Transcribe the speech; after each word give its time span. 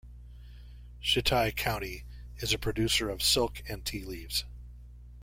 Shitai 0.99 1.55
County 1.55 2.05
is 2.37 2.53
a 2.53 2.57
producer 2.57 3.07
of 3.11 3.21
silk 3.21 3.61
and 3.69 3.85
tea 3.85 4.03
leaves. 4.03 4.45